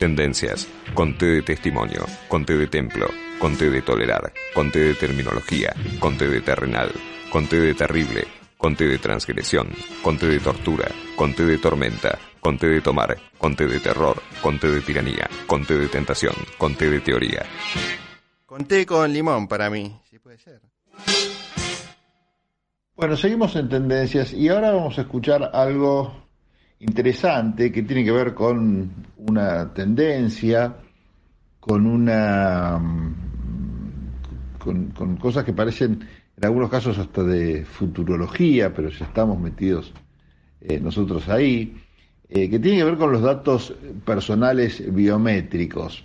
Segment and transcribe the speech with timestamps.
[0.00, 0.66] Tendencias.
[0.94, 2.06] Conté de testimonio.
[2.26, 3.06] Conté de templo.
[3.38, 4.32] Conté de tolerar.
[4.54, 5.74] Conté de terminología.
[5.98, 6.90] Conté de terrenal.
[7.30, 8.24] Conté de terrible.
[8.56, 9.68] Conté de transgresión.
[10.02, 10.88] Conté de tortura.
[11.14, 12.18] Conté de tormenta.
[12.40, 13.14] Conté de tomar.
[13.36, 14.16] Conté de terror.
[14.40, 15.28] Conté de tiranía.
[15.46, 16.32] Conté de tentación.
[16.56, 17.44] Conté de teoría.
[18.46, 20.00] Conté con limón para mí.
[20.08, 20.62] Sí puede ser.
[22.96, 26.29] Bueno, seguimos en tendencias y ahora vamos a escuchar algo
[26.80, 30.76] interesante que tiene que ver con una tendencia,
[31.60, 32.80] con una
[34.58, 36.00] con, cosas que parecen
[36.36, 39.92] en algunos casos hasta de futurología, pero ya estamos metidos
[40.60, 41.76] eh, nosotros ahí,
[42.28, 46.04] eh, que tiene que ver con los datos personales biométricos.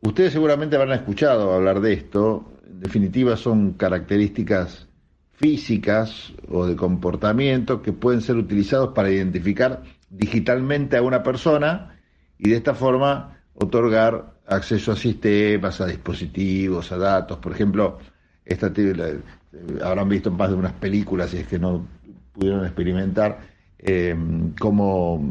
[0.00, 4.85] Ustedes seguramente habrán escuchado hablar de esto, en definitiva son características
[5.36, 11.98] físicas o de comportamiento que pueden ser utilizados para identificar digitalmente a una persona
[12.38, 17.38] y de esta forma otorgar acceso a sistemas, a dispositivos, a datos.
[17.38, 17.98] Por ejemplo,
[18.44, 18.72] esta
[19.82, 21.86] habrán visto en más de unas películas, y es que no
[22.32, 23.40] pudieron experimentar,
[23.78, 24.16] eh,
[24.58, 25.22] como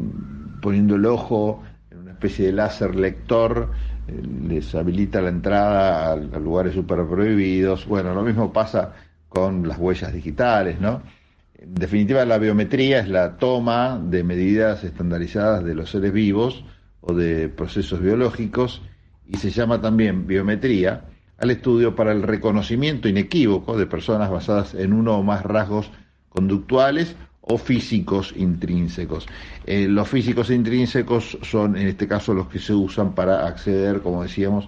[0.60, 3.70] poniendo el ojo en una especie de láser lector
[4.08, 7.86] eh, les habilita la entrada a, lugares super prohibidos.
[7.86, 8.94] Bueno, lo mismo pasa
[9.36, 11.02] con las huellas digitales, ¿no?
[11.58, 16.64] En definitiva, la biometría es la toma de medidas estandarizadas de los seres vivos
[17.02, 18.80] o de procesos biológicos
[19.28, 21.04] y se llama también biometría
[21.36, 25.90] al estudio para el reconocimiento inequívoco de personas basadas en uno o más rasgos
[26.30, 29.26] conductuales o físicos intrínsecos.
[29.66, 34.22] Eh, los físicos intrínsecos son, en este caso, los que se usan para acceder, como
[34.22, 34.66] decíamos,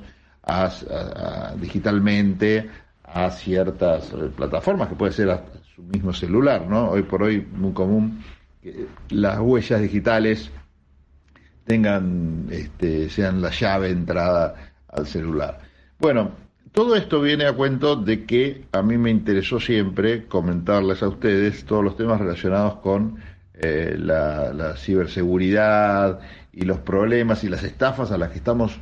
[1.59, 2.69] digitalmente
[3.13, 5.41] a ciertas eh, plataformas, que puede ser
[5.75, 6.91] su mismo celular, ¿no?
[6.91, 8.23] Hoy por hoy muy común
[8.63, 10.51] que las huellas digitales
[11.65, 15.61] tengan, este, sean la llave entrada al celular.
[15.99, 16.33] Bueno,
[16.73, 21.65] todo esto viene a cuento de que a mí me interesó siempre comentarles a ustedes
[21.65, 23.19] todos los temas relacionados con
[23.55, 26.21] eh, la ciberseguridad
[26.53, 28.79] y los problemas y las estafas a las que estamos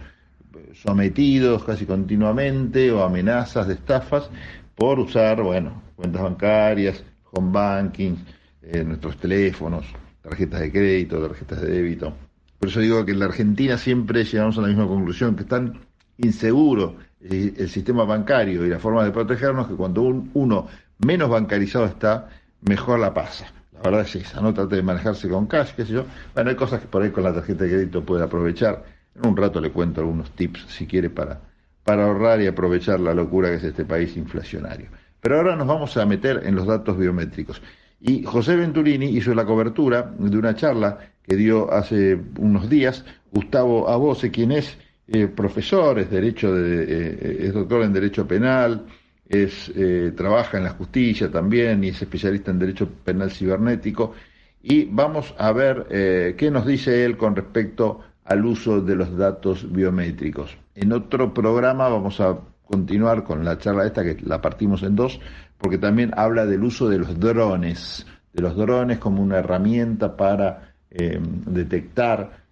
[0.83, 4.31] sometidos casi continuamente o amenazas de estafas
[4.75, 8.17] por usar, bueno, cuentas bancarias, home banking,
[8.63, 9.87] eh, nuestros teléfonos,
[10.23, 12.13] tarjetas de crédito, tarjetas de débito.
[12.59, 15.49] Por eso digo que en la Argentina siempre llegamos a la misma conclusión, que es
[15.49, 15.81] tan
[16.19, 20.67] inseguro el, sistema bancario y la forma de protegernos que cuando uno
[20.99, 22.29] menos bancarizado está,
[22.63, 23.47] mejor la pasa.
[23.75, 26.05] La verdad es esa, no trate de manejarse con cash, qué sé yo.
[26.35, 29.37] Bueno, hay cosas que por ahí con la tarjeta de crédito puede aprovechar en un
[29.37, 31.41] rato le cuento algunos tips, si quiere, para,
[31.85, 34.89] para ahorrar y aprovechar la locura que es este país inflacionario.
[35.21, 37.61] Pero ahora nos vamos a meter en los datos biométricos.
[38.01, 43.89] Y José Venturini hizo la cobertura de una charla que dio hace unos días Gustavo
[43.89, 44.79] Abose, quien es
[45.09, 48.87] eh, profesor, es, derecho de, eh, es doctor en Derecho Penal,
[49.29, 54.15] es, eh, trabaja en la justicia también y es especialista en Derecho Penal Cibernético.
[54.63, 59.71] Y vamos a ver qué nos dice él con respecto al uso de los datos
[59.73, 60.57] biométricos.
[60.75, 65.21] En otro programa vamos a continuar con la charla esta, que la partimos en dos,
[65.59, 70.75] porque también habla del uso de los drones, de los drones como una herramienta para
[70.91, 72.45] eh, detectar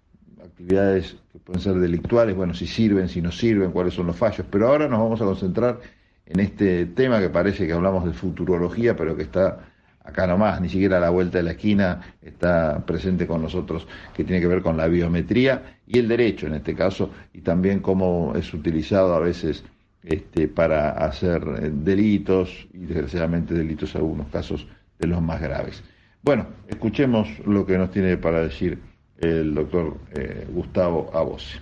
[0.43, 4.47] actividades que pueden ser delictuales, bueno, si sirven, si no sirven, cuáles son los fallos.
[4.49, 5.79] Pero ahora nos vamos a concentrar
[6.25, 9.59] en este tema que parece que hablamos de futurología, pero que está
[10.05, 14.23] acá nomás, ni siquiera a la vuelta de la esquina está presente con nosotros, que
[14.23, 18.33] tiene que ver con la biometría y el derecho en este caso, y también cómo
[18.35, 19.63] es utilizado a veces
[20.03, 24.67] este, para hacer eh, delitos, y desgraciadamente delitos en algunos casos
[24.99, 25.83] de los más graves.
[26.21, 28.79] Bueno, escuchemos lo que nos tiene para decir
[29.17, 31.59] el doctor eh, Gustavo Abose.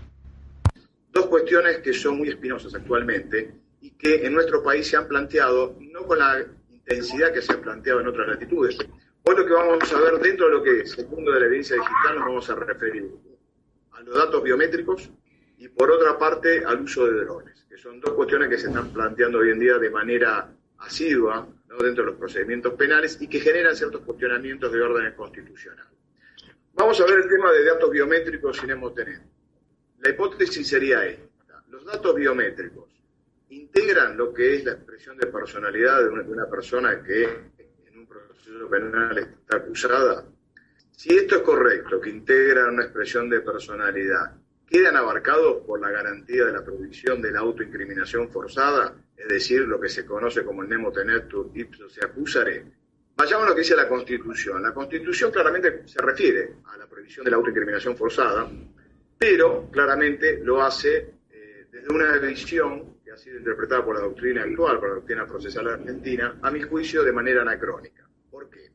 [1.11, 5.77] Dos cuestiones que son muy espinosas actualmente y que en nuestro país se han planteado,
[5.91, 6.43] no con la
[6.87, 8.77] intensidad que se ha planteado en otras latitudes.
[9.23, 11.45] Hoy lo que vamos a ver dentro de lo que es el mundo de la
[11.45, 13.09] evidencia digital nos vamos a referir
[13.91, 15.09] a los datos biométricos
[15.57, 18.91] y por otra parte al uso de drones, que son dos cuestiones que se están
[18.91, 21.47] planteando hoy en día de manera asidua
[21.79, 25.87] dentro de los procedimientos penales y que generan ciertos cuestionamientos de orden constitucional.
[26.73, 29.21] Vamos a ver el tema de datos biométricos sin tener.
[29.99, 31.63] La hipótesis sería esta.
[31.69, 32.89] Los datos biométricos
[33.53, 38.69] integran lo que es la expresión de personalidad de una, persona que en un proceso
[38.69, 40.25] penal está acusada,
[40.91, 44.35] si esto es correcto, que integran una expresión de personalidad,
[44.65, 49.79] quedan abarcados por la garantía de la prohibición de la autoincriminación forzada, es decir, lo
[49.79, 52.65] que se conoce como el nemo tenetur ipso se acusare.
[53.15, 54.63] Vayamos a lo que dice la Constitución.
[54.63, 58.49] La Constitución claramente se refiere a la prohibición de la autoincriminación forzada,
[59.17, 64.79] pero claramente lo hace eh, desde una visión ha sido interpretada por la doctrina actual,
[64.79, 68.09] por la doctrina procesal argentina, a mi juicio de manera anacrónica.
[68.31, 68.71] ¿Por qué?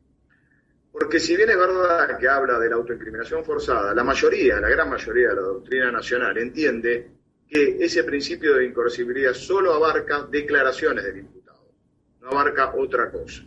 [0.93, 4.89] Porque si bien es verdad que habla de la autoincriminación forzada, la mayoría, la gran
[4.89, 7.11] mayoría de la doctrina nacional entiende
[7.49, 11.73] que ese principio de incorrigibilidad solo abarca declaraciones del imputado,
[12.21, 13.43] no abarca otra cosa.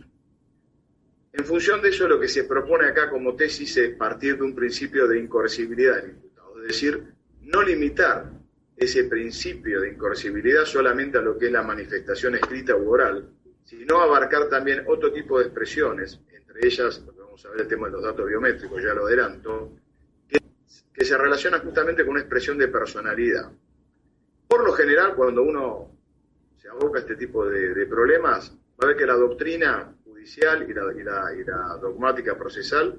[1.32, 4.54] En función de eso, lo que se propone acá como tesis es partir de un
[4.54, 8.41] principio de incorrigibilidad del imputado, es decir, no limitar
[8.76, 13.28] ese principio de incorrigibilidad solamente a lo que es la manifestación escrita u oral,
[13.64, 17.92] sino abarcar también otro tipo de expresiones, entre ellas, vamos a ver el tema de
[17.92, 19.72] los datos biométricos, ya lo adelanto,
[20.28, 20.38] que,
[20.92, 23.50] que se relaciona justamente con una expresión de personalidad.
[24.48, 25.92] Por lo general, cuando uno
[26.58, 30.74] se aboca a este tipo de, problemas, va a ver que la doctrina judicial y
[30.74, 32.98] la, dogmática procesal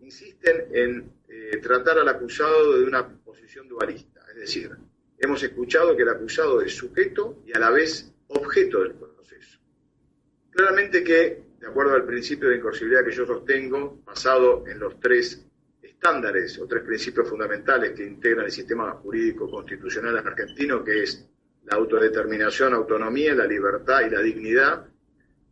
[0.00, 4.20] insisten en eh, tratar al acusado de una posición dualista.
[4.30, 4.70] Es decir,
[5.24, 9.58] hemos escuchado que el acusado es sujeto y a la vez objeto del proceso.
[10.50, 15.44] Claramente que, de acuerdo al principio de incorsibilidad que yo sostengo, basado en los tres
[15.82, 21.26] estándares o tres principios fundamentales que integran el sistema jurídico constitucional argentino, que es
[21.64, 24.86] la autodeterminación, autonomía, la libertad y la dignidad,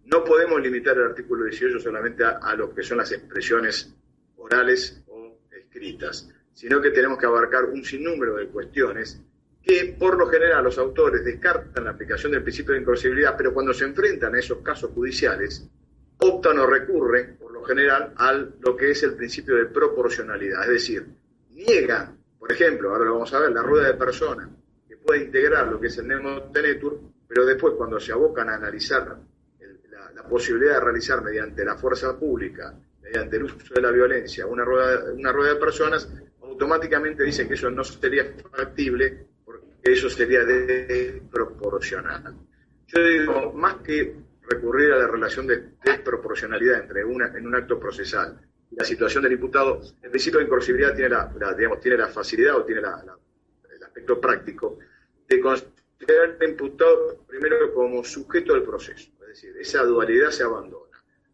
[0.04, 3.94] no podemos limitar el artículo 18 solamente a, lo que son las expresiones
[4.36, 9.22] orales o escritas, sino que tenemos que abarcar un sinnúmero de cuestiones
[9.62, 13.72] que por lo general los autores descartan la aplicación del principio de incorrigibilidad, pero cuando
[13.72, 15.64] se enfrentan a esos casos judiciales,
[16.18, 20.62] optan o recurren, por lo general, a lo que es el principio de proporcionalidad.
[20.62, 21.06] Es decir,
[21.50, 24.50] niegan, por ejemplo, ahora lo vamos a ver, la rueda de persona,
[24.88, 28.56] que puede integrar lo que es el Nemo Tenetur, pero después cuando se abocan a
[28.56, 29.16] analizar
[30.14, 34.64] la, posibilidad de realizar mediante la fuerza pública, mediante el uso de la violencia, una
[34.64, 36.08] rueda, una rueda de personas,
[36.40, 39.26] automáticamente dicen que eso no sería factible
[39.82, 42.34] eso sería desproporcional.
[42.86, 44.14] Yo digo, más que
[44.48, 48.38] recurrir a la relación de desproporcionalidad entre una, en un acto procesal
[48.70, 52.56] y la situación del imputado, el principio de incorrigibilidad tiene la, digamos, tiene la facilidad
[52.56, 54.78] o tiene el aspecto práctico
[55.28, 59.10] de considerar al imputado primero como sujeto del proceso.
[59.22, 60.81] Es decir, esa dualidad se abandona.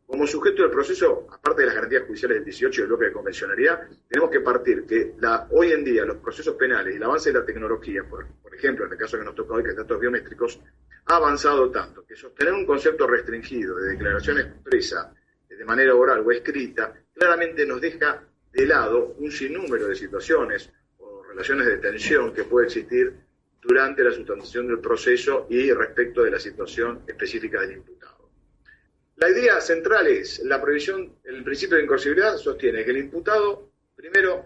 [0.09, 3.13] Como sujeto del proceso, aparte de las garantías judiciales del 18 y del bloque de
[3.13, 5.15] convencionalidad, tenemos que partir que
[5.51, 8.93] hoy en día los procesos penales y el avance de la tecnología, por, ejemplo, en
[8.93, 10.61] el caso que nos toca hoy, que es datos biométricos,
[11.05, 15.15] ha avanzado tanto que sostener un concepto restringido de declaración expresa
[15.47, 21.23] de manera oral o escrita claramente nos deja de lado un sinnúmero de situaciones o
[21.23, 23.13] relaciones de tensión que puede existir
[23.61, 27.98] durante la sustanciación del proceso y respecto de la situación específica del imputado.
[29.19, 34.45] La idea central es la previsión, el principio de incorrigibilidad sostiene que el imputado, primero,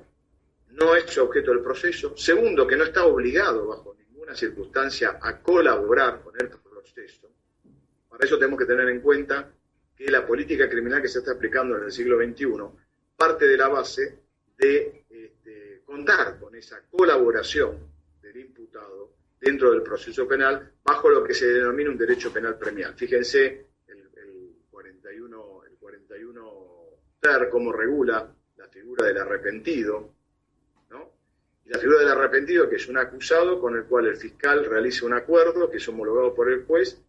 [0.70, 3.92] no es objeto del proceso, segundo, que no está obligado bajo
[4.34, 7.30] circunstancia a colaborar con el proceso,
[8.08, 9.50] para eso tenemos que tener en cuenta
[9.96, 12.46] que la política criminal que se está aplicando en el siglo XXI
[13.16, 14.18] parte de la base
[14.58, 17.78] de este, contar con esa colaboración
[18.20, 22.94] del imputado dentro del proceso penal bajo lo que se denomina un derecho penal premial.
[22.94, 23.66] Fíjense
[25.12, 26.40] 41, el 41
[27.20, 30.10] ter cómo regula la figura del arrepentido,
[31.64, 35.06] y la figura del arrepentido, que es un acusado con el cual el fiscal realiza
[35.06, 37.00] un acuerdo que es homologado por el juez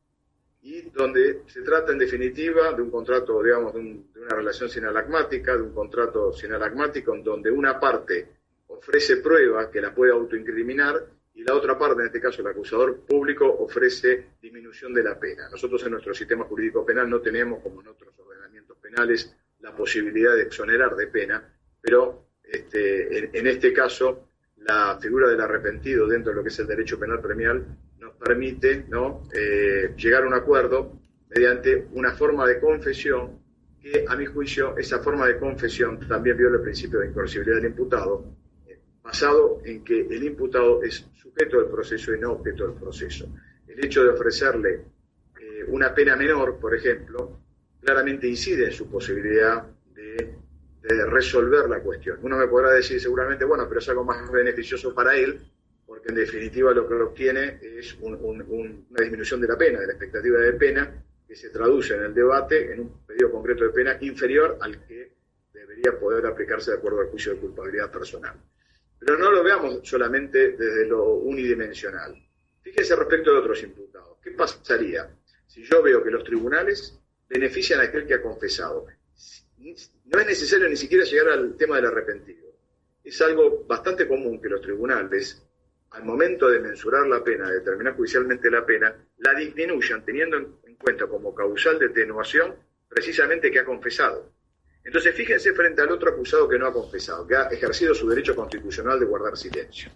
[0.62, 5.64] y donde se trata en definitiva de un contrato, digamos, de, una relación sinalagmática, de
[5.64, 8.28] un contrato sinalagmático en donde una parte
[8.68, 11.04] ofrece pruebas que la puede autoincriminar
[11.36, 15.50] y la otra parte, en este caso el acusador público, ofrece disminución de la pena.
[15.50, 20.36] Nosotros en nuestro sistema jurídico penal no tenemos, como en otros ordenamientos penales, la posibilidad
[20.36, 26.38] de exonerar de pena, pero este, en este caso la figura del arrepentido dentro de
[26.38, 27.66] lo que es el derecho penal premial
[28.00, 29.24] nos permite ¿no?
[29.34, 31.00] Eh, llegar a un acuerdo
[31.30, 33.42] mediante una forma de confesión
[33.82, 37.66] que, a mi juicio, esa forma de confesión también viola el principio de incorrigibilidad del
[37.66, 38.26] imputado,
[38.66, 43.28] eh, basado en que el imputado es sujeto del proceso y no objeto del proceso.
[43.68, 44.74] El hecho de ofrecerle
[45.40, 47.40] eh, una pena menor, por ejemplo,
[47.82, 50.44] claramente incide en su posibilidad de
[50.84, 52.20] de resolver la cuestión.
[52.22, 55.40] Uno me podrá decir seguramente, bueno, pero es algo más beneficioso para él,
[55.86, 60.40] porque en definitiva lo que obtiene es una disminución de la pena, de la expectativa
[60.40, 64.58] de pena, que se traduce en el debate en un pedido concreto de pena inferior
[64.60, 65.14] al que
[65.54, 68.36] debería poder aplicarse de acuerdo al juicio de culpabilidad personal.
[69.06, 72.16] Pero no lo veamos solamente desde lo unidimensional.
[72.62, 74.18] Fíjense respecto de otros imputados.
[74.22, 75.10] ¿Qué pasaría
[75.46, 78.88] si yo veo que los tribunales benefician a aquel que ha confesado?
[80.06, 82.52] no es necesario ni siquiera llegar al tema del arrepentido.
[83.04, 85.42] es algo bastante común que los tribunales,
[85.92, 90.76] al momento de mensurar la pena, de determinar judicialmente la pena, la disminuyan teniendo en
[90.76, 92.56] cuenta como causal de atenuación
[92.90, 94.33] precisamente que ha confesado.
[94.84, 98.36] Entonces fíjense frente al otro acusado que no ha confesado, que ha ejercido su derecho
[98.36, 99.92] constitucional de guardar silencio.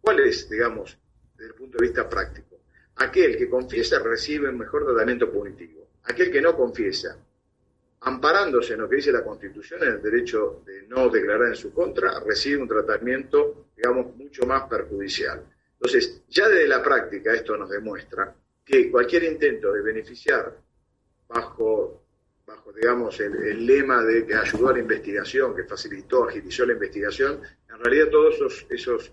[0.00, 0.98] ¿Cuál es, digamos,
[1.36, 2.60] desde el punto de vista práctico?
[2.96, 5.88] Aquel que confiesa recibe un mejor tratamiento punitivo.
[6.04, 7.16] Aquel que no confiesa,
[8.00, 11.72] amparándose en lo que dice la Constitución, en el derecho de no declarar en su
[11.72, 15.44] contra, recibe un tratamiento, digamos, mucho más perjudicial.
[15.74, 18.34] Entonces, ya desde la práctica esto nos demuestra
[18.64, 20.56] que cualquier intento de beneficiar
[21.28, 22.01] bajo,
[22.46, 27.40] bajo digamos, el, lema de que ayudó a la investigación, que facilitó, agilizó la investigación,
[27.68, 29.12] en realidad todos esos, esos,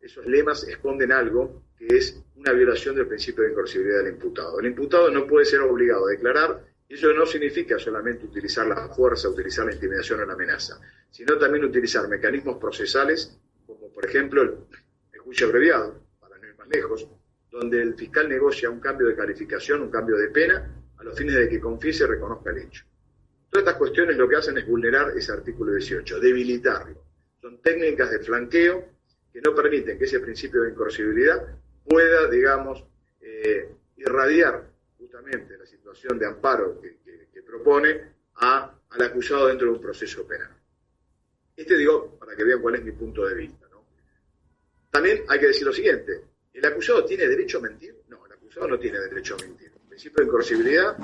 [0.00, 4.60] esos lemas esconden algo que es una violación del principio de incorrigibilidad del imputado.
[4.60, 8.88] El imputado no puede ser obligado a declarar, y eso no significa solamente utilizar la
[8.88, 10.80] fuerza, utilizar la intimidación o la amenaza,
[11.10, 14.54] sino también utilizar mecanismos procesales, como por ejemplo el,
[15.12, 17.08] el juicio abreviado, para no ir más lejos,
[17.50, 21.34] donde el fiscal negocia un cambio de calificación, un cambio de pena, a los fines
[21.34, 22.84] de que confiese y reconozca el hecho.
[23.48, 27.02] Todas estas cuestiones lo que hacen es vulnerar ese artículo 18, debilitarlo.
[27.40, 28.84] Son técnicas de flanqueo
[29.32, 31.42] que no permiten que ese principio de incorrigibilidad
[31.84, 32.84] pueda, digamos,
[33.20, 36.96] eh, irradiar justamente la situación de amparo que,
[37.46, 40.50] propone al acusado dentro de un proceso penal.
[41.54, 43.66] Este digo, para que vean cuál es mi punto de vista.
[44.90, 46.22] También hay que decir lo siguiente,
[46.52, 47.94] ¿el acusado tiene derecho a mentir?
[48.08, 50.96] No, el acusado no tiene derecho a mentir principio de incorrigibilidad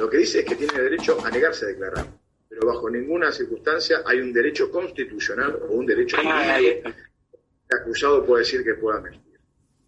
[0.00, 2.06] lo que dice es que tiene derecho a negarse a declarar,
[2.48, 8.26] pero bajo ninguna circunstancia hay un derecho constitucional o un derecho ah, que el acusado
[8.26, 9.38] puede decir que pueda mentir.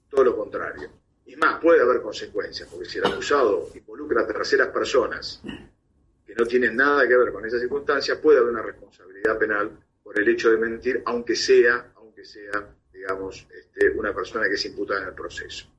[0.09, 0.89] Todo lo contrario.
[1.27, 5.43] Y más, puede haber consecuencias, porque si el acusado involucra a terceras personas
[6.25, 9.71] que no tienen nada que ver con esa circunstancia, puede haber una responsabilidad penal
[10.01, 14.65] por el hecho de mentir, aunque sea, aunque sea, digamos, este, una persona que es
[14.65, 15.74] imputada en el proceso.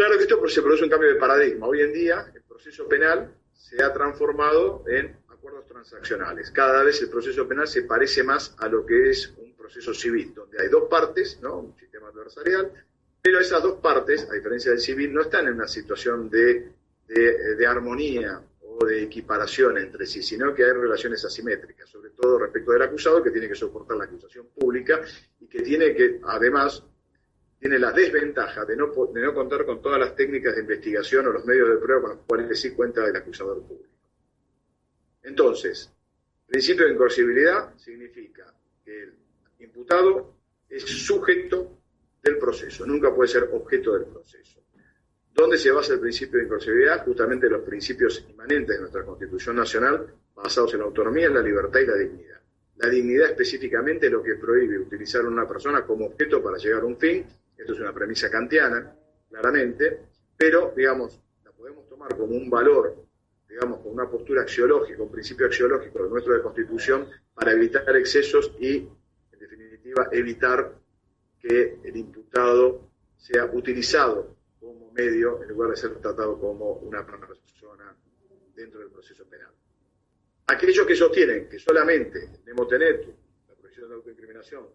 [0.00, 1.66] Claro que esto se produce un cambio de paradigma.
[1.66, 6.50] Hoy en día el proceso penal se ha transformado en acuerdos transaccionales.
[6.50, 10.32] Cada vez el proceso penal se parece más a lo que es un proceso civil,
[10.34, 11.58] donde hay dos partes, ¿no?
[11.58, 12.72] un sistema adversarial,
[13.20, 16.72] pero esas dos partes, a diferencia del civil, no están en una situación de,
[17.06, 22.72] de armonía o de equiparación entre sí, sino que hay relaciones asimétricas, sobre todo respecto
[22.72, 25.02] del acusado, que tiene que soportar la acusación pública
[25.40, 26.84] y que tiene que, además,
[27.60, 31.32] tiene la desventaja de no, de no contar con todas las técnicas de investigación o
[31.32, 33.94] los medios de prueba con los cuales sí cuenta el acusador público.
[35.22, 35.92] Entonces,
[36.46, 38.52] principio de incorrigibilidad significa
[38.82, 39.14] que el
[39.58, 40.34] imputado
[40.70, 41.78] es sujeto
[42.22, 44.60] del proceso, nunca puede ser objeto del proceso.
[45.32, 47.04] ¿Dónde se basa el principio de incorrigibilidad?
[47.04, 51.86] Justamente los principios inmanentes de nuestra Constitución Nacional, basados en la autonomía, la libertad y
[51.86, 52.40] la dignidad.
[52.76, 56.82] La dignidad específicamente es lo que prohíbe utilizar a una persona como objeto para llegar
[56.82, 57.26] a un fin
[57.60, 58.94] esto es una premisa kantiana,
[59.28, 63.04] claramente, pero, digamos, la podemos tomar como un valor,
[63.46, 68.88] digamos, como una postura axiológica, un principio axiológico de nuestra Constitución para evitar excesos y,
[69.32, 70.74] en definitiva, evitar
[71.38, 77.94] que el imputado sea utilizado como medio en lugar de ser tratado como una persona
[78.54, 79.50] dentro del proceso penal.
[80.46, 83.08] Aquellos que sostienen que solamente el nemoteneto,
[83.48, 84.66] la prohibición de autoincriminación,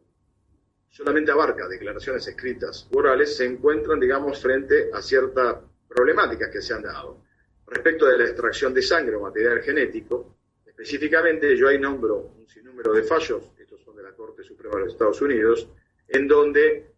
[0.95, 5.57] solamente abarca declaraciones escritas u orales, se encuentran, digamos, frente a ciertas
[5.89, 7.21] problemáticas que se han dado.
[7.67, 12.93] Respecto de la extracción de sangre o material genético, específicamente yo ahí nombro un sinnúmero
[12.93, 15.67] de fallos, estos son de la Corte Suprema de los Estados Unidos,
[16.07, 16.93] en donde,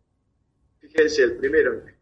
[0.78, 1.96] fíjense, el primero en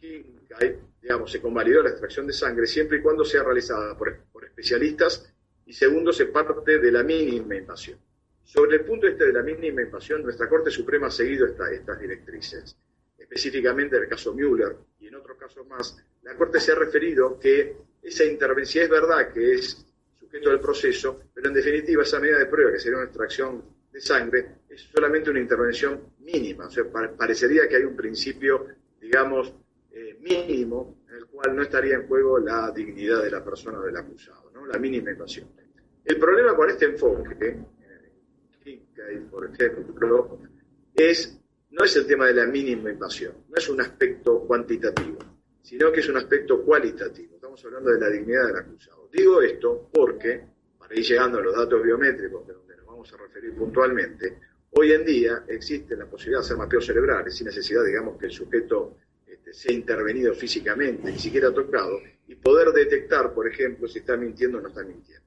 [0.00, 4.46] Kincaid, digamos, se convalidó la extracción de sangre siempre y cuando sea realizada por, por
[4.46, 5.30] especialistas
[5.66, 7.98] y segundo se parte de la mínima invasión.
[8.44, 12.76] Sobre el punto este de la mínima invasión, nuestra Corte Suprema ha seguido estas directrices.
[13.18, 17.38] Específicamente en el caso Müller y en otros casos más, la Corte se ha referido
[17.40, 22.38] que esa intervención es verdad que es sujeto del proceso, pero en definitiva esa medida
[22.38, 26.66] de prueba, que sería una extracción de sangre, es solamente una intervención mínima.
[26.66, 28.66] O sea, parecería que hay un principio,
[29.00, 29.54] digamos,
[29.90, 33.82] eh, mínimo, en el cual no estaría en juego la dignidad de la persona o
[33.84, 34.66] del acusado, ¿no?
[34.66, 35.48] la mínima invasión.
[36.04, 37.56] El problema con este enfoque
[39.30, 40.38] por ejemplo,
[40.94, 45.18] es, no es el tema de la mínima invasión, no es un aspecto cuantitativo,
[45.62, 47.34] sino que es un aspecto cualitativo.
[47.34, 49.08] Estamos hablando de la dignidad del acusado.
[49.12, 50.44] Digo esto porque,
[50.78, 54.38] para ir llegando a los datos biométricos, de donde nos vamos a referir puntualmente,
[54.70, 58.32] hoy en día existe la posibilidad de hacer mapeos cerebrales sin necesidad, digamos, que el
[58.32, 64.16] sujeto este, sea intervenido físicamente, ni siquiera tocado, y poder detectar, por ejemplo, si está
[64.16, 65.24] mintiendo o no está mintiendo.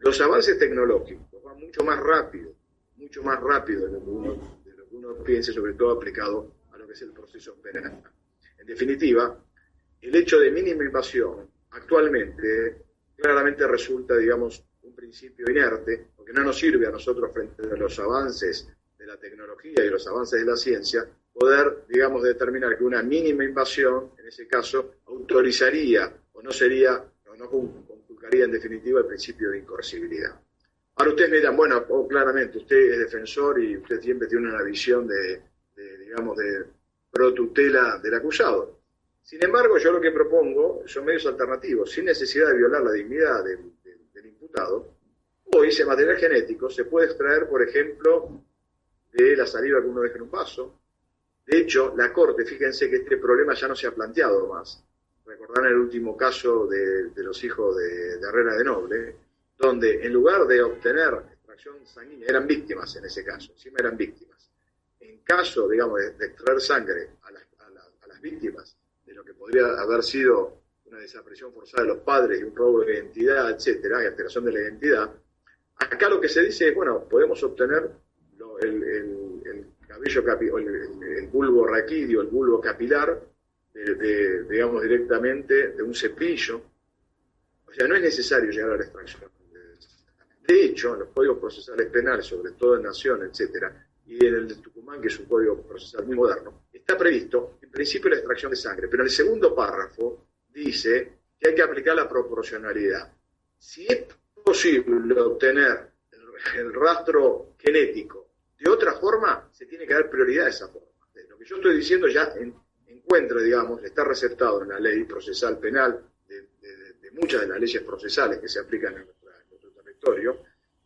[0.00, 2.57] Los avances tecnológicos van mucho más rápido
[3.08, 6.52] mucho más rápido de lo que uno, de lo que uno piense, sobre todo aplicado
[6.72, 8.02] a lo que es el proceso penal.
[8.58, 9.42] En definitiva,
[10.02, 12.84] el hecho de mínima invasión actualmente
[13.16, 17.98] claramente resulta, digamos, un principio inerte, porque no nos sirve a nosotros frente a los
[17.98, 23.02] avances de la tecnología y los avances de la ciencia, poder, digamos, determinar que una
[23.02, 29.06] mínima invasión, en ese caso, autorizaría o no sería, o no conculcaría en definitiva el
[29.06, 30.38] principio de incorsibilidad.
[30.98, 34.62] Ahora ustedes me dirán, bueno, oh, claramente, usted es defensor y usted siempre tiene una
[34.62, 35.42] visión de,
[36.00, 36.64] digamos, de
[37.10, 38.78] protutela del acusado.
[39.22, 43.44] Sin embargo, yo lo que propongo son medios alternativos, sin necesidad de violar la dignidad
[43.44, 43.60] del,
[44.24, 44.94] imputado.
[45.54, 48.42] Hoy ese material genético se puede extraer, por ejemplo,
[49.12, 50.78] de la saliva que uno deja en un vaso,
[51.48, 54.84] de hecho, la Corte, fíjense que este problema ya no se ha planteado más.
[55.24, 59.16] Recordarán el último caso de, los hijos de, Herrera de Noble,
[59.58, 64.50] donde en lugar de obtener extracción sanguínea, eran víctimas en ese caso, encima eran víctimas.
[65.00, 67.42] En caso, digamos, de, extraer sangre a las,
[68.20, 72.56] víctimas de lo que podría haber sido una desaparición forzada de los padres y un
[72.56, 75.14] robo de identidad, etcétera, y alteración de la identidad,
[75.76, 77.92] acá lo que se dice es, bueno, podemos obtener
[78.60, 80.22] el cabello
[80.58, 83.20] el, bulbo raquídeo, el bulbo capilar,
[84.48, 86.60] digamos directamente de un cepillo.
[87.66, 89.37] O sea, no es necesario llegar a la extracción.
[90.48, 94.48] De hecho, en los códigos procesales penales, sobre todo en Nación, etcétera, y en el
[94.48, 98.52] de Tucumán, que es un código procesal muy moderno, está previsto, en principio, la extracción
[98.52, 103.12] de sangre, pero en el segundo párrafo dice que hay que aplicar la proporcionalidad.
[103.58, 104.06] Si es
[104.42, 105.90] posible obtener
[106.56, 110.88] el rastro genético de otra forma, se tiene que dar prioridad a esa forma.
[111.28, 112.54] Lo que yo estoy diciendo ya en,
[112.86, 116.48] encuentra, digamos, está receptado en la ley procesal penal de,
[117.12, 119.08] muchas de las leyes procesales que se aplican en,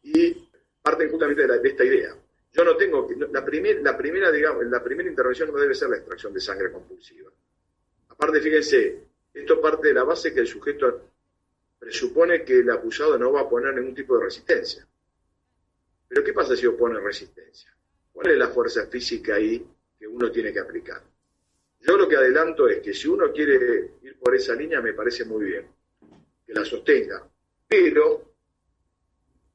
[0.03, 0.49] y
[0.83, 2.17] parten justamente de, esta idea.
[2.53, 5.97] Yo no tengo, la, primer, la primera, digamos, la primera intervención no debe ser la
[5.97, 7.31] extracción de sangre compulsiva.
[8.09, 11.09] Aparte, fíjense, esto parte de la base que el sujeto
[11.79, 14.87] presupone que el acusado no va a poner ningún tipo de resistencia.
[16.09, 17.75] Pero ¿qué pasa si opone resistencia?
[18.13, 19.67] ¿Cuál es la fuerza física ahí
[19.99, 21.03] que uno tiene que aplicar?
[21.81, 25.25] Yo lo que adelanto es que si uno quiere ir por esa línea, me parece
[25.25, 25.67] muy bien,
[26.47, 27.27] que la sostenga,
[27.67, 28.32] pero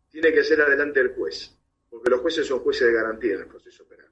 [0.10, 1.52] tiene que ser adelante el juez,
[1.90, 4.08] porque los jueces son jueces de garantía en el proceso penal.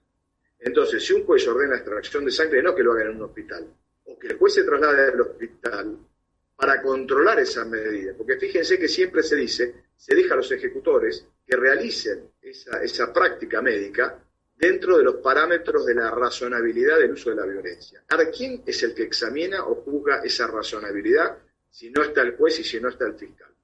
[0.59, 3.67] Entonces, si un juez ordena extracción de sangre, no que lo haga en un hospital,
[4.05, 5.97] o que el juez se traslade al hospital
[6.55, 11.27] para controlar esa medida, porque fíjense que siempre se dice, se deja a los ejecutores
[11.45, 14.23] que realicen esa, práctica médica
[14.55, 18.03] dentro de los parámetros de la razonabilidad del uso de la violencia.
[18.09, 21.37] Ahora, ¿quién es el que examina o juzga esa razonabilidad
[21.69, 23.54] si no está el juez y si no está el fiscal?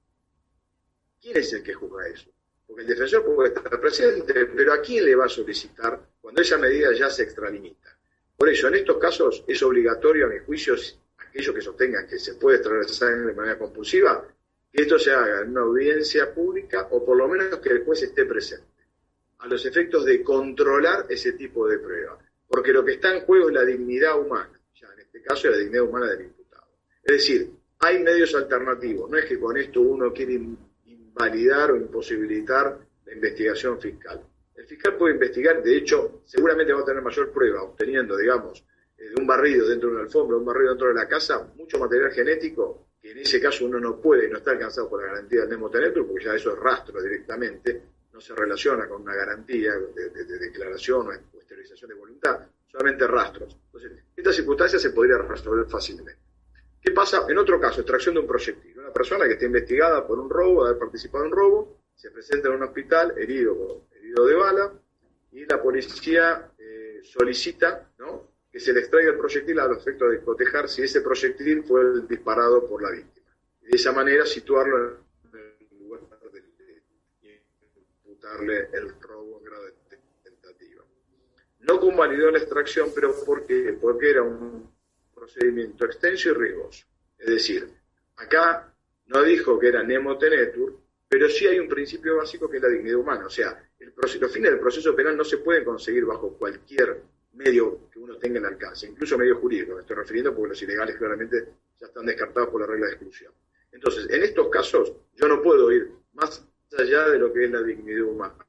[1.22, 2.32] ¿Quién es el que juzga eso?
[2.66, 6.58] Porque el defensor puede estar presente, pero ¿a quién le va a solicitar cuando esa
[6.58, 7.96] medida ya se extralimita?
[8.36, 12.36] Por eso, en estos casos es obligatorio, a mis juicios, aquellos que sostengan que se
[12.36, 14.28] puede extraer sangre de manera compulsiva,
[14.72, 18.02] que esto se haga en una audiencia pública o por lo menos que el juez
[18.02, 18.66] esté presente,
[19.40, 22.18] a los efectos de controlar ese tipo de prueba.
[22.48, 25.58] Porque lo que está en juego es la dignidad humana, ya en este caso la
[25.58, 26.68] dignidad humana del imputado.
[27.04, 30.40] Es decir, hay medios alternativos, no es que con esto uno quiere
[31.12, 34.22] invalidar o imposibilitar la investigación fiscal.
[34.56, 38.64] El fiscal puede investigar, de hecho, seguramente va a tener mayor prueba, obteniendo, digamos,
[38.98, 41.80] eh, de un barrido dentro de una alfombra, un barrido dentro de la casa, mucho
[41.80, 45.42] material genético que en ese caso uno no puede, no está alcanzado por la garantía
[45.42, 47.82] del Nemotenetur, porque ya eso es rastro directamente,
[48.14, 53.58] no se relaciona con una garantía de, declaración o esterilización de voluntad, solamente rastros.
[53.66, 56.21] Entonces, esta circunstancia se podría resolver fácilmente.
[56.82, 57.82] ¿Qué pasa en otro caso?
[57.82, 58.78] Extracción de un proyectil.
[58.80, 62.48] Una persona que está investigada por un robo, haber participado en un robo, se presenta
[62.48, 64.74] en un hospital herido, herido de bala,
[65.32, 67.88] y la policía eh, solicita
[68.52, 72.02] que se le extraiga el proyectil a los efectos de cotejar si ese proyectil fue
[72.10, 73.28] disparado por la víctima.
[73.62, 76.02] Y de esa manera situarlo en el lugar
[76.34, 76.44] de,
[78.04, 79.74] imputarle el robo en grado de
[80.24, 80.84] tentativa.
[81.60, 83.46] No convalidó la extracción, pero ¿por?
[83.80, 84.70] Porque era un
[85.22, 86.86] procedimiento extenso y riesgoso.
[87.20, 87.70] Es decir,
[88.16, 88.74] acá
[89.06, 92.70] no dijo que era nemo tenetur, pero sí hay un principio básico que es la
[92.70, 93.28] dignidad humana.
[93.28, 97.04] O sea, los fines del proceso penal no se pueden conseguir bajo cualquier
[97.34, 100.98] medio que uno tenga en alcance, incluso medio jurídico, me estoy refiriendo porque los ilegales
[100.98, 101.48] claramente
[101.80, 103.32] ya están descartados por la regla de exclusión.
[103.72, 106.44] Entonces, en estos casos, yo no puedo ir más
[106.78, 108.46] allá de lo que es la dignidad humana.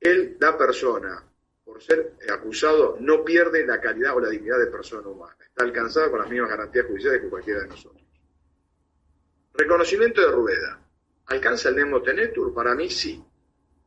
[0.00, 1.29] Él, la persona,
[1.70, 5.36] por ser acusado, no pierde la calidad o la dignidad de persona humana.
[5.40, 8.02] Está alcanzada con las mismas garantías judiciales que cualquiera de nosotros.
[9.54, 10.80] Reconocimiento de Rueda.
[11.26, 12.52] ¿Alcanza el Nemo Tenetur?
[12.52, 13.24] Para mí sí.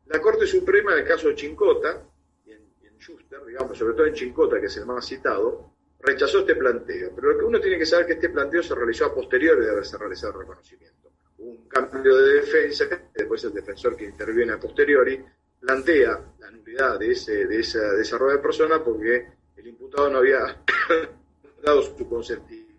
[0.05, 2.07] La Corte Suprema, en el caso de Chincota,
[2.45, 6.55] y en, Schuster, digamos, sobre todo en Chincota, que es el más citado, rechazó este
[6.55, 7.11] planteo.
[7.13, 9.65] Pero lo que uno tiene que saber es que este planteo se realizó a posteriori
[9.65, 11.11] de haberse realizado el reconocimiento.
[11.39, 15.21] un cambio de defensa, después el defensor que interviene a posteriori
[15.63, 20.17] plantea la nulidad de, ese, de, esa, de esa de persona porque el imputado no
[20.17, 20.61] había
[21.63, 22.73] dado su consentimiento.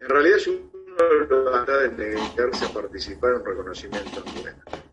[0.00, 4.22] En realidad, si uno lo va a negarse a participar en un reconocimiento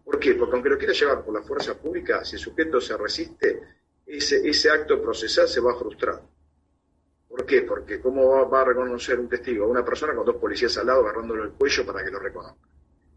[0.04, 0.36] ¿Por qué?
[0.36, 3.62] Porque aunque lo quiera llevar por la fuerza pública, si el sujeto se resiste,
[4.06, 6.22] ese, ese acto procesal se va a frustrar.
[7.28, 7.64] ¿Por qué?
[7.64, 11.02] Porque ¿cómo va, a reconocer un testigo a una persona con dos policías al lado
[11.02, 12.66] agarrándolo el cuello para que lo reconozca?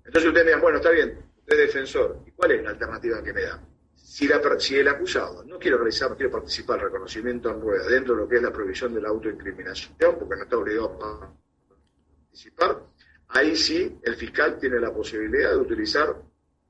[0.04, 1.18] Entonces ustedes me digan, bueno, está bien,
[1.56, 3.62] defensor, ¿y cuál es la alternativa que me da?
[3.94, 4.26] Si,
[4.76, 8.28] el acusado no quiere realizar, no quiere participar en reconocimiento en rueda dentro de lo
[8.28, 11.34] que es la prohibición de la autoincriminación, porque no está obligado a
[12.24, 12.82] participar,
[13.28, 16.16] ahí sí el fiscal tiene la posibilidad de utilizar,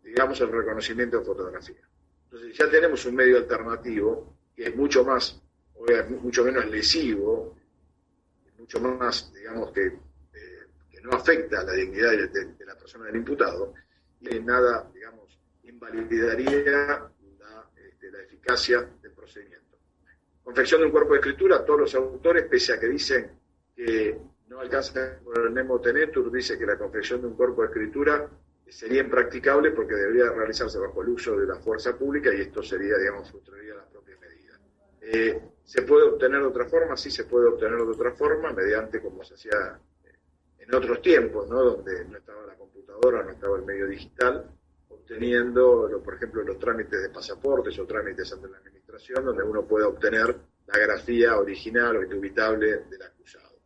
[0.03, 1.89] digamos, el reconocimiento de fotografía.
[2.25, 5.41] Entonces ya tenemos un medio alternativo que es mucho más
[6.23, 7.57] mucho menos lesivo,
[8.59, 13.17] mucho más, digamos, que, eh, que no afecta a la dignidad de, la persona del
[13.17, 13.75] imputado,
[14.21, 17.11] y nada, digamos, invalidaría
[17.77, 19.79] este, la, eficacia del procedimiento.
[20.43, 23.31] Confección de un cuerpo de escritura, todos los autores, pese a que dicen
[23.77, 27.69] que no alcanza por el Nemo Tenetur, dice que la confección de un cuerpo de
[27.69, 28.29] escritura
[28.67, 32.97] sería impracticable porque debería realizarse bajo el uso de la fuerza pública y esto sería,
[32.97, 34.61] digamos, frustraría las propias medidas.
[35.01, 36.97] Eh, ¿Se puede obtener de otra forma?
[36.97, 39.79] Sí, se puede obtener de otra forma, mediante como se hacía
[40.69, 41.63] en otros tiempos, ¿no?
[41.63, 44.51] donde no estaba la computadora, no estaba el medio digital,
[44.89, 49.87] obteniendo, por ejemplo, los trámites de pasaportes o trámites ante la administración, donde uno puede
[49.87, 53.57] obtener la grafía original o indubitable del acusado.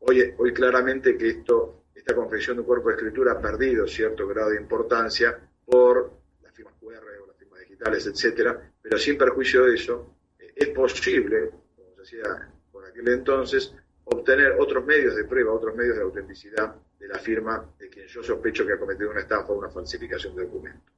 [0.00, 4.26] Hoy, hoy claramente que esto, esta confección de un cuerpo de escritura ha perdido cierto
[4.26, 6.10] grado de importancia por
[6.42, 11.50] las firmas QR o las firmas digitales, etcétera, pero sin perjuicio de eso, es posible,
[11.76, 13.72] como se hacía por aquel entonces,
[14.10, 18.22] obtener otros medios de prueba, otros medios de autenticidad de la firma de quien yo
[18.22, 20.92] sospecho que ha cometido una estafa o una falsificación de documento.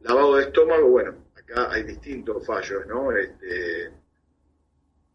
[0.00, 3.12] Lavado de estómago, bueno, acá hay distintos fallos, ¿no?
[3.12, 3.90] Este,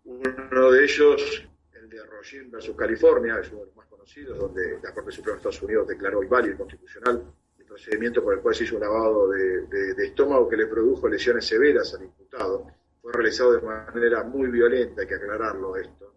[0.05, 4.79] uno de ellos, el de Rogin versus California, es uno de los más conocidos, donde
[4.81, 7.23] la Corte Suprema de Estados Unidos declaró inválido y constitucional
[7.59, 11.45] el procedimiento por el cual se hizo un lavado de estómago que le produjo lesiones
[11.45, 12.67] severas al imputado
[13.07, 16.16] fue realizado de manera muy violenta, hay que aclararlo esto.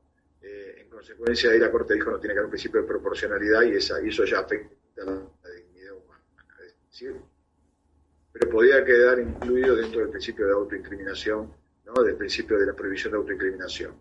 [1.00, 3.74] En consecuencia, ahí la Corte dijo no tiene que haber un principio de proporcionalidad y,
[3.74, 6.22] eso ya afecta a la, dignidad humana.
[8.32, 11.54] Pero podía quedar incluido dentro del principio de autoincriminación,
[11.86, 12.02] ¿no?
[12.02, 13.94] del principio de la prohibición de autoincriminación.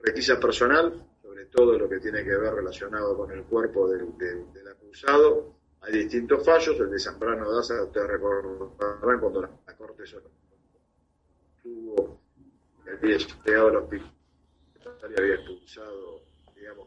[0.00, 4.02] Requisa personal, sobre todo lo que tiene que ver relacionado con el cuerpo del,
[4.70, 5.56] acusado.
[5.80, 10.04] Hay distintos fallos, el de Zambrano Daza, ustedes recordarán cuando la, la Corte
[11.62, 12.20] tuvo
[12.86, 14.12] había llegado al hospital
[15.18, 16.21] había expulsado,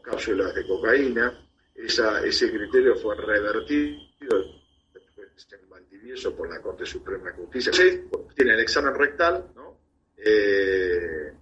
[0.02, 1.42] cápsulas de cocaína.
[1.74, 4.36] Esa, ese criterio fue revertido
[5.50, 7.72] en Valdivieso por la Corte Suprema de Justicia.
[8.34, 9.78] tiene el examen rectal, ¿no?
[10.16, 11.32] Eh,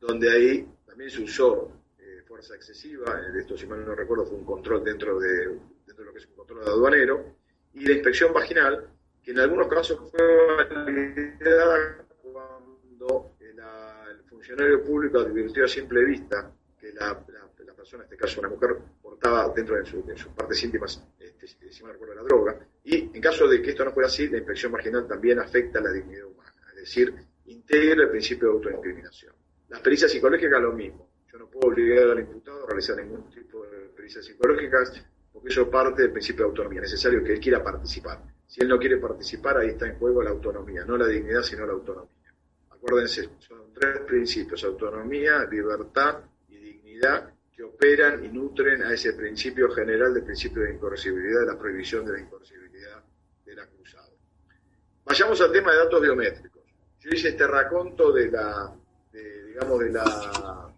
[0.00, 4.44] donde ahí también se usó eh, fuerza excesiva, esto si mal no recuerdo fue un
[4.44, 5.46] control dentro de,
[5.86, 7.34] dentro de lo que es un control de aduanero,
[7.74, 8.88] y la inspección vaginal,
[9.22, 13.32] que en algunos casos fue validada cuando
[14.40, 17.22] funcionario público advirtió a simple vista que la,
[17.92, 22.14] en este caso una mujer, portaba dentro de, sus partes íntimas, este, si me recuerdo,
[22.14, 25.38] la droga, y en caso de que esto no fuera así, la inspección marginal también
[25.38, 27.14] afecta la dignidad humana, es decir,
[27.46, 29.34] integra el principio de autoincriminación.
[29.68, 31.08] Las pericias psicológicas lo mismo.
[31.32, 35.70] Yo no puedo obligar al imputado a realizar ningún tipo de pericias psicológicas porque eso
[35.70, 36.80] parte del principio de autonomía.
[36.82, 38.20] Es necesario que él quiera participar.
[38.46, 41.64] Si él no quiere participar, ahí está en juego la autonomía, no la dignidad, sino
[41.66, 42.34] la autonomía.
[42.70, 47.32] Acuérdense, son tres principios, autonomía, libertad y dignidad,
[47.62, 52.12] operan y nutren a ese principio general del principio de incorruptibilidad, de la prohibición de
[52.12, 53.02] la incorruptibilidad
[53.44, 54.12] del acusado.
[55.04, 56.62] Vayamos al tema de datos biométricos.
[57.00, 58.74] Yo hice este raconto de la,
[59.46, 60.74] digamos, de la,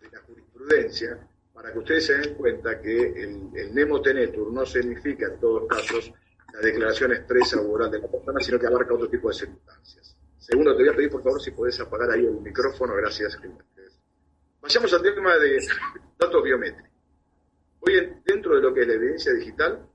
[0.00, 4.66] de la jurisprudencia para que ustedes se den cuenta que el, el Nemo Tenetur no
[4.66, 6.12] significa en todos casos
[6.52, 10.16] la declaración expresa o oral de la persona, sino que abarca otro tipo de circunstancias.
[10.38, 13.38] Segundo, te voy a pedir por favor si podés apagar ahí el micrófono, gracias.
[14.62, 15.58] Vayamos al tema de
[16.16, 16.88] datos biométricos.
[17.80, 19.88] Hoy dentro de lo que es la evidencia digital,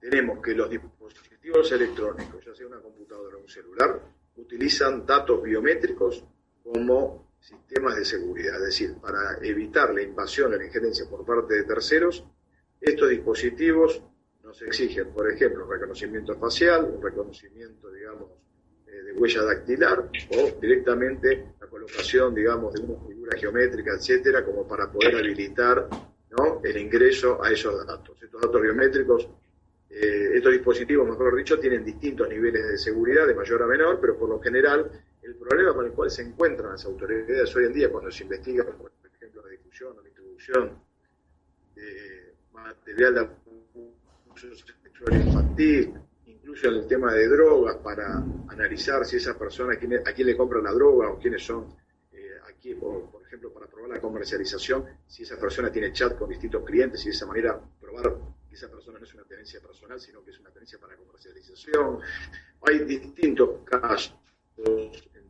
[0.00, 4.00] tenemos que los dispositivos electrónicos, ya sea una computadora o un celular,
[4.34, 6.24] utilizan datos biométricos
[6.64, 11.54] como sistemas de seguridad, es decir, para evitar la invasión o la injerencia por parte
[11.54, 12.24] de terceros,
[12.80, 14.02] estos dispositivos
[14.42, 18.30] no nos exigen, por ejemplo, reconocimiento facial, un reconocimiento, digamos,
[19.02, 24.90] de huella dactilar o directamente la colocación, digamos, de una figura geométrica, etcétera, como para
[24.90, 25.88] poder habilitar
[26.30, 26.60] ¿no?
[26.62, 28.22] el ingreso a esos datos.
[28.22, 29.28] Estos datos biométricos,
[29.90, 34.18] eh, estos dispositivos, mejor dicho, tienen distintos niveles de seguridad, de mayor a menor, pero
[34.18, 34.90] por lo general
[35.22, 38.64] el problema con el cual se encuentran las autoridades hoy en día cuando se investiga,
[38.64, 40.78] por ejemplo, la difusión o la introducción
[41.74, 45.94] de material de abuso sexual infantil,
[46.62, 49.76] en el tema de drogas, para analizar si esa persona, a
[50.12, 51.76] quién, le compra la droga o quiénes son,
[52.12, 56.64] eh, aquí, por, ejemplo, para probar la comercialización, si esa persona tiene chat con distintos
[56.64, 58.14] clientes y de esa manera probar
[58.48, 61.98] que esa persona no es una tenencia personal, sino que es una tenencia para comercialización.
[62.62, 64.16] Hay distintos casos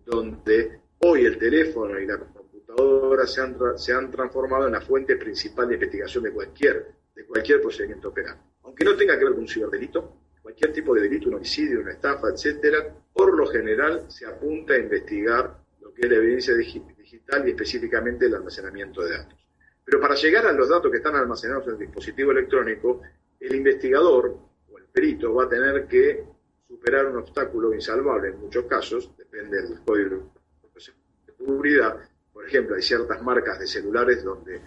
[0.04, 5.16] donde hoy el teléfono y la computadora se han, se han transformado en la fuente
[5.16, 8.38] principal de investigación de cualquier, de cualquier procedimiento penal.
[8.62, 10.23] Aunque no tenga que ver con un ciberdelito,
[10.54, 14.78] cualquier tipo de delito, un homicidio, una estafa, etcétera, por lo general se apunta a
[14.78, 19.38] investigar lo que es la evidencia digital y específicamente el almacenamiento de datos.
[19.84, 23.02] Pero para llegar a los datos que están almacenados en el dispositivo electrónico,
[23.40, 24.38] el investigador
[24.70, 26.24] o el perito va a tener que
[26.68, 30.32] superar un obstáculo insalvable en muchos casos, depende del código
[30.72, 31.96] de seguridad.
[32.32, 34.60] Por ejemplo, hay ciertas marcas de celulares donde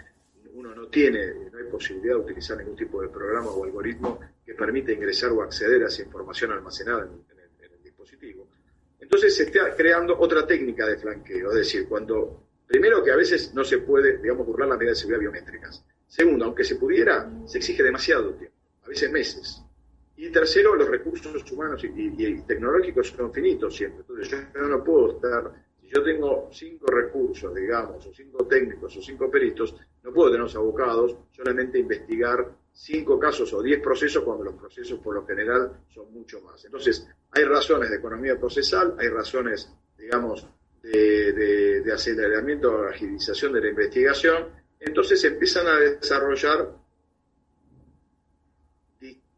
[0.57, 4.55] uno no tiene, no hay posibilidad de utilizar ningún tipo de programa o algoritmo que
[4.55, 8.47] permita ingresar o acceder a esa información almacenada en, el, dispositivo.
[8.99, 13.53] Entonces se está creando otra técnica de flanqueo, es decir, cuando, primero que a veces
[13.53, 15.85] no se puede, digamos, burlar las medidas de seguridad biométricas.
[16.07, 19.61] Segundo, aunque se pudiera, se exige demasiado tiempo, a veces meses.
[20.15, 24.01] Y tercero, los recursos humanos y tecnológicos son finitos siempre.
[24.01, 29.01] Entonces yo no puedo estar, si yo tengo cinco recursos, digamos, o cinco técnicos o
[29.03, 29.75] cinco peritos,
[30.07, 34.99] no puedo tener los abogados solamente investigar cinco casos o diez procesos cuando los procesos
[34.99, 36.63] por lo general son mucho más.
[36.63, 40.47] Entonces, hay razones de economía procesal, hay razones, digamos,
[40.81, 44.47] de, de, aceleramiento o agilización de la investigación.
[44.79, 46.73] Entonces empiezan a desarrollar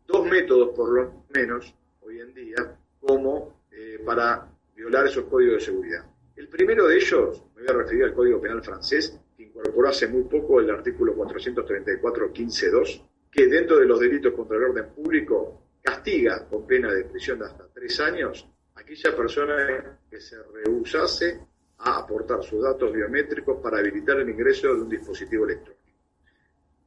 [0.05, 5.61] dos métodos por lo menos hoy en día como eh, para violar esos códigos de
[5.61, 6.05] seguridad.
[6.35, 9.19] El primero de ellos, me voy a referir al Código Penal francés,
[9.59, 14.89] incorporó hace muy poco el artículo 434.15.2, que dentro de los delitos contra el orden
[14.89, 20.37] público castiga con pena de prisión de hasta tres años a aquella persona que se
[20.43, 21.39] rehusase
[21.79, 25.79] a aportar sus datos biométricos para habilitar el ingreso de un dispositivo electrónico.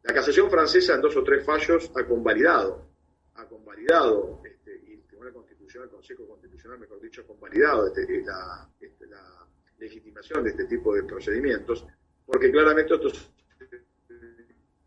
[0.02, 2.92] La casación francesa en dos o tres fallos ha convalidado
[3.35, 8.02] ha convalidado, este, y el Tribunal Constitucional, el Consejo Constitucional, mejor dicho, ha convalidado este,
[8.80, 9.38] este, la,
[9.78, 11.85] legitimación de este tipo de procedimientos,
[12.26, 13.28] porque claramente esto se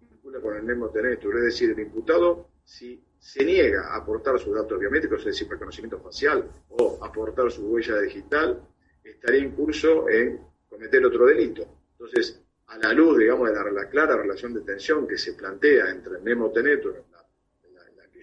[0.09, 4.55] vincula con el mismo teneto, es decir, el imputado, si se niega a aportar sus
[4.55, 8.61] datos biométricos, es decir, reconocimiento facial, o aportar su huella digital,
[9.03, 11.65] estaría en curso en cometer otro delito.
[11.91, 15.89] Entonces, a la luz, digamos, de la, la clara relación de tensión que se plantea
[15.89, 16.93] entre el memo teneto,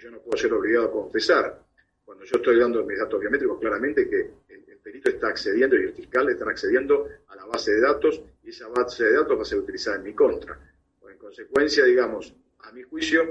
[0.02, 1.62] yo no puedo ser obligado a confesar.
[2.04, 5.84] Cuando yo estoy dando mis datos biométricos, claramente que el, el, perito está accediendo y
[5.84, 9.42] el fiscal están accediendo a la base de datos y esa base de datos va
[9.42, 10.58] a ser utilizada en mi contra.
[11.00, 13.22] O en consecuencia, digamos, a mi juicio,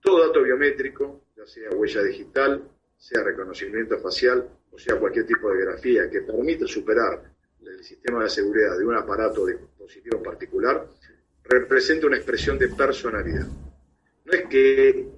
[0.00, 5.60] todo dato biométrico, ya sea huella digital, sea reconocimiento facial o sea cualquier tipo de
[5.60, 7.22] grafía que permita superar
[7.60, 10.88] el sistema de seguridad de un aparato de dispositivo particular,
[11.44, 13.46] representa una expresión de personalidad.
[14.24, 15.08] No es que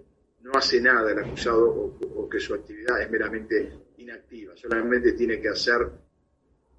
[0.40, 5.40] no hace nada el acusado o, o, que su actividad es meramente inactiva, solamente tiene
[5.40, 5.86] que hacer,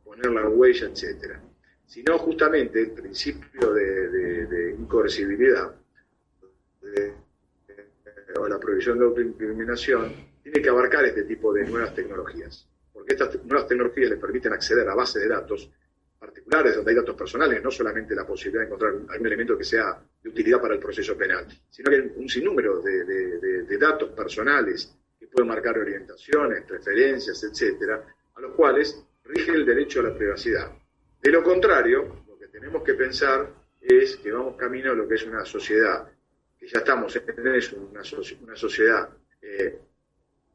[0.04, 1.42] poner la huella, etcétera.
[1.92, 5.76] Sino justamente el principio de, de, incoercibilidad
[6.82, 7.14] de,
[8.40, 13.44] o la prohibición de autoincriminación tiene que abarcar este tipo de nuevas tecnologías, porque estas
[13.44, 15.70] nuevas tecnologías le permiten acceder a bases de datos
[16.18, 20.02] particulares, donde hay datos personales, no solamente la posibilidad de encontrar algún elemento que sea
[20.24, 24.96] de utilidad para el proceso penal, sino que hay un sinnúmero de, de datos personales
[25.20, 28.02] que pueden marcar orientaciones, preferencias, etcétera,
[28.34, 30.72] a los cuales rige el derecho a la privacidad.
[31.22, 33.48] De lo contrario, lo que tenemos que pensar
[33.80, 36.08] es que vamos camino a lo que es una sociedad,
[36.58, 38.02] que ya estamos en eso, una,
[38.42, 39.10] una sociedad
[39.42, 39.80] eh,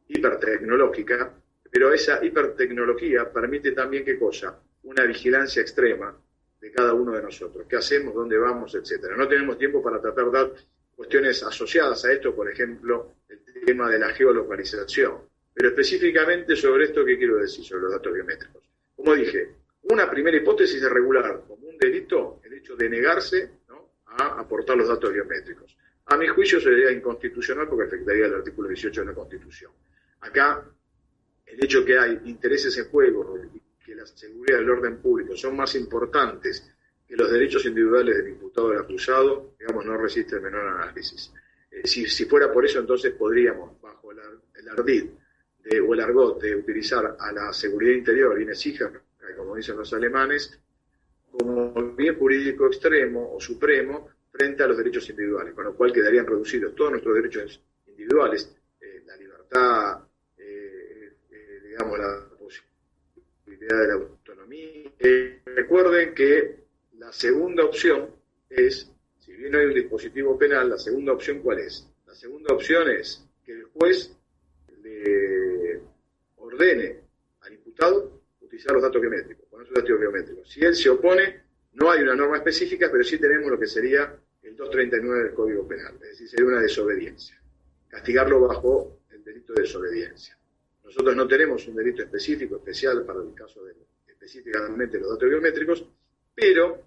[0.09, 1.33] hipertecnológica,
[1.71, 4.61] pero esa hipertecnología permite también qué cosa?
[4.87, 6.17] una vigilancia extrema
[6.61, 7.67] de cada uno de nosotros.
[7.69, 8.15] ¿Qué hacemos?
[8.15, 8.75] ¿Dónde vamos?
[8.75, 9.17] Etcétera.
[9.17, 10.53] No tenemos tiempo para tratar de
[10.95, 15.19] cuestiones asociadas a esto, por ejemplo, el tema de la geolocalización.
[15.53, 17.65] Pero específicamente sobre esto, ¿qué quiero decir?
[17.65, 18.63] Sobre los datos biométricos.
[18.95, 19.55] Como dije,
[19.91, 23.51] una primera hipótesis es regular como un delito el hecho de negarse
[24.07, 25.77] a aportar los datos biométricos.
[26.07, 29.73] A mi juicio sería inconstitucional porque afectaría el artículo 18 de la Constitución.
[30.21, 30.65] Acá,
[31.45, 35.57] el hecho que hay intereses en juego y que la seguridad del orden público son
[35.57, 36.69] más importantes
[37.07, 41.33] que los derechos individuales del imputado o del acusado, digamos, no resiste el menor análisis.
[41.71, 44.19] Eh, si, fuera por eso, entonces podríamos, bajo el,
[44.69, 45.05] ardid
[45.87, 48.91] o el argot de utilizar a la seguridad interior, exija,
[49.35, 50.61] como dicen los alemanes,
[51.31, 56.27] como bien jurídico extremo o supremo frente a los derechos individuales, con lo cual quedarían
[56.27, 60.01] reducidos todos nuestros derechos individuales, eh, la libertad,
[60.39, 61.13] eh,
[61.65, 64.93] digamos, la posibilidad de la autonomía.
[65.47, 66.67] recuerden que
[66.99, 68.11] la segunda opción
[68.49, 71.89] es, si bien hay un dispositivo penal, la segunda opción ¿cuál es?
[72.07, 74.15] La segunda opción es que el juez
[74.83, 75.81] le
[76.37, 77.01] ordene
[77.41, 78.16] al imputado
[78.57, 80.49] utilizar los datos biométricos, poner sus datos biométricos.
[80.49, 81.43] Si él se opone,
[81.75, 85.69] no hay una norma específica, pero sí tenemos lo que sería el 239 del Código
[85.69, 87.39] Penal, es decir, sería una desobediencia.
[87.89, 90.39] Castigarlo bajo el delito de desobediencia.
[90.85, 93.75] Nosotros no tenemos un delito específico, especial para el caso de
[94.07, 95.87] específicamente los datos biométricos,
[96.35, 96.83] pero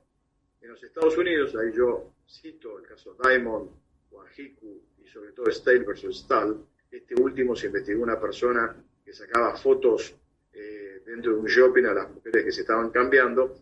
[0.61, 3.69] en los Estados Unidos, ahí yo cito el caso Diamond,
[4.09, 9.55] Wajiku y sobre todo Stale versus Stahl, este último se investigó una persona que sacaba
[9.55, 10.15] fotos
[10.59, 13.59] eh, dentro de un shopping a las mujeres que se estaban cambiando,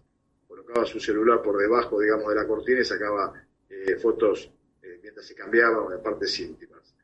[0.47, 3.33] colocaba su celular por debajo, digamos, de la cortina y sacaba
[3.69, 6.95] eh, fotos eh, mientras se cambiaban de partes íntimas.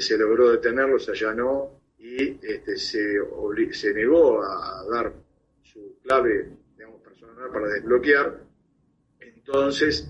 [0.00, 3.20] se logró detenerlo, se allanó y este, se,
[3.70, 5.12] se negó a dar
[5.62, 6.50] su clave
[7.52, 8.40] para desbloquear.
[9.20, 10.08] Entonces,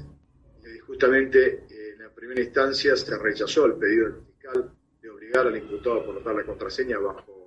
[0.86, 6.00] justamente en la primera instancia se rechazó el pedido del fiscal de obligar al imputado
[6.00, 7.37] a aportar la contraseña bajo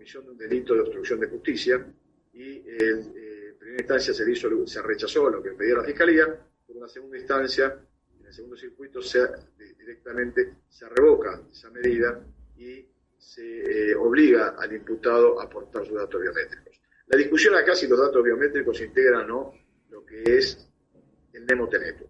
[0.00, 1.86] comisión de un delito de obstrucción de justicia
[2.32, 6.24] y eh, en primera instancia se, rechazó lo que pedía la fiscalía,
[6.66, 7.78] por una segunda instancia,
[8.18, 9.00] en el segundo circuito
[9.78, 12.18] directamente se revoca esa medida
[12.56, 12.82] y
[13.18, 16.80] se eh, obliga al imputado a aportar sus datos biométricos.
[17.08, 19.54] La discusión acá si los datos biométricos integran o no
[19.90, 20.66] lo que es
[21.34, 22.06] el Nemoteneto.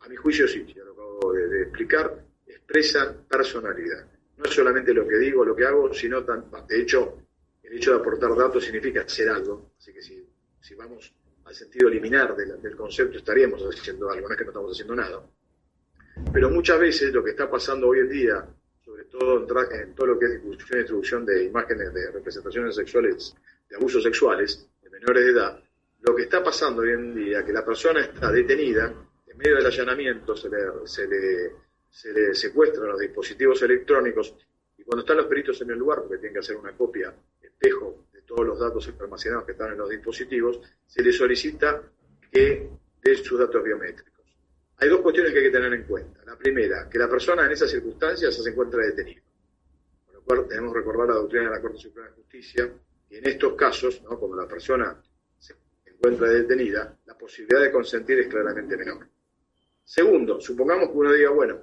[0.00, 4.06] A mi juicio sí, ya lo acabo de, explicar, expresan personalidad.
[4.40, 7.18] No es solamente lo que digo, lo que hago, sino, tan, de hecho,
[7.62, 9.72] el hecho de aportar datos significa hacer algo.
[9.78, 11.12] Así que si, vamos
[11.44, 15.22] al sentido eliminar del, concepto, estaríamos haciendo algo, no es que no estamos haciendo nada.
[16.32, 18.48] Pero muchas veces lo que está pasando hoy en día,
[18.82, 22.74] sobre todo en, en todo lo que es difusión y distribución de imágenes de representaciones
[22.74, 23.36] sexuales
[23.68, 25.62] de abusos sexuales de menores de edad,
[26.00, 28.90] lo que está pasando hoy en día, que la persona está detenida,
[29.26, 31.52] en medio del allanamiento se le, se le,
[31.90, 34.34] se le secuestran los dispositivos electrónicos
[34.78, 38.06] y cuando están los peritos en el lugar, porque tienen que hacer una copia espejo
[38.12, 41.82] de todos los datos almacenados que están en los dispositivos, se le solicita
[42.30, 42.70] que
[43.02, 44.10] dé sus datos biométricos.
[44.78, 46.24] Hay dos cuestiones que hay que tener en cuenta.
[46.24, 49.20] La primera, que la persona en esas circunstancias se encuentra detenida.
[50.06, 52.72] Con lo cual tenemos que recordar la doctrina de la Corte Suprema de Justicia,
[53.10, 54.18] y en estos casos, ¿no?
[54.18, 55.02] cuando la persona
[55.38, 59.06] se encuentra detenida, la posibilidad de consentir es claramente menor.
[59.84, 61.60] Segundo, supongamos que uno diga, bueno,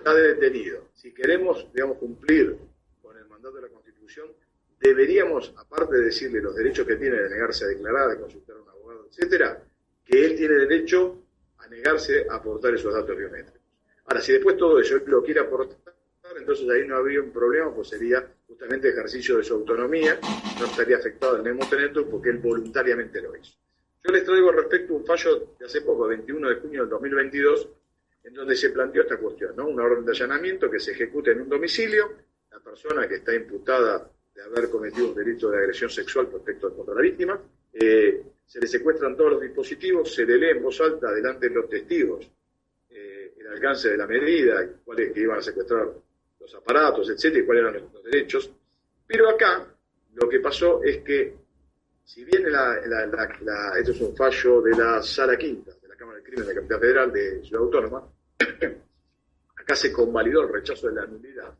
[0.00, 0.88] está detenido.
[0.94, 2.56] Si queremos, digamos, cumplir
[3.02, 4.28] con el mandato de la Constitución,
[4.80, 8.62] deberíamos, aparte de decirle los derechos que tiene de negarse a declarar, de consultar a
[8.62, 9.62] un abogado, etcétera,
[10.04, 11.22] que él tiene derecho
[11.58, 13.60] a negarse a aportar esos datos biométricos.
[14.06, 15.94] Ahora, si después todo eso él lo quiere aportar,
[16.36, 20.18] entonces ahí no habría un problema, pues sería justamente ejercicio de su autonomía,
[20.58, 21.68] no estaría afectado el Nemo
[22.10, 23.52] porque él voluntariamente lo hizo.
[24.02, 27.68] Yo les traigo respecto a un fallo de hace poco, 21 de junio del 2022,
[28.22, 29.68] en donde se planteó esta cuestión, ¿no?
[29.68, 32.12] Una orden de allanamiento que se ejecute en un domicilio,
[32.50, 36.94] la persona que está imputada de haber cometido un delito de agresión sexual respecto contra
[36.94, 37.40] la víctima,
[37.72, 41.54] eh, se le secuestran todos los dispositivos, se le lee en voz alta delante de
[41.54, 42.28] los testigos
[42.90, 45.88] eh, el alcance de la medida, cuáles que iban a secuestrar
[46.40, 48.50] los aparatos, etcétera, y cuáles eran los derechos.
[49.06, 49.66] Pero acá
[50.14, 51.36] lo que pasó es que,
[52.04, 56.54] si bien esto es un fallo de la Sala Quinta, la Cámara de Crimen de
[56.54, 58.08] la Capital Federal de Ciudad Autónoma,
[59.54, 61.52] acá se convalidó el rechazo de la nulidad.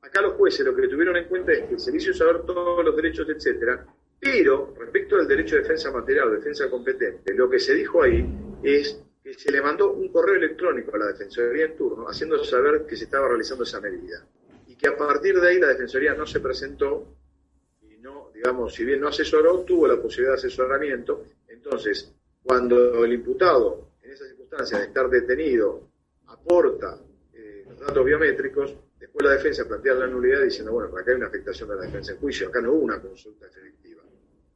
[0.00, 2.82] Acá los jueces lo que tuvieron en cuenta es que se le hizo saber todos
[2.82, 3.86] los derechos, etcétera,
[4.18, 8.26] pero respecto al derecho de defensa material o defensa competente, lo que se dijo ahí
[8.62, 12.86] es que se le mandó un correo electrónico a la Defensoría en turno haciendo saber
[12.86, 14.26] que se estaba realizando esa medida
[14.66, 17.14] y que a partir de ahí la Defensoría no se presentó
[17.82, 21.24] y no, digamos, si bien no asesoró, tuvo la posibilidad de asesoramiento.
[21.48, 22.14] Entonces,
[22.46, 25.88] cuando el imputado, en esa circunstancia de estar detenido,
[26.26, 26.98] aporta
[27.34, 31.26] eh, los datos biométricos, después la defensa plantea la nulidad diciendo, bueno, acá hay una
[31.26, 34.02] afectación de la defensa en juicio, acá no hubo una consulta efectiva,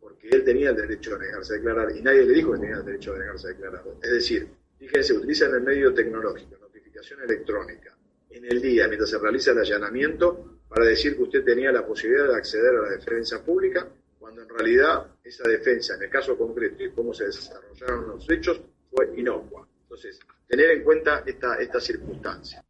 [0.01, 2.77] porque él tenía el derecho a negarse a declarar y nadie le dijo que tenía
[2.77, 3.85] el derecho a negarse a declarar.
[4.03, 4.49] Es decir,
[4.81, 7.95] Fíjense, utilizan el medio tecnológico, identificación electrónica
[8.31, 12.29] en el día mientras se realiza el allanamiento para decir que usted tenía la posibilidad
[12.29, 13.87] de acceder a la defensa pública,
[14.31, 18.61] cuando en realidad esa defensa, en el caso concreto y cómo se desarrollaron los hechos,
[18.89, 19.67] fue inocua.
[19.83, 22.65] Entonces, tener en cuenta esta, esta circunstancia.